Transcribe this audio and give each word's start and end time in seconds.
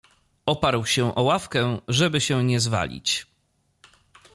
Oparł 0.45 0.85
się 0.85 1.15
o 1.15 1.23
ławkę, 1.23 1.79
żeby 1.87 2.21
się 2.21 2.43
nie 2.43 2.59
zwalić. 2.59 3.27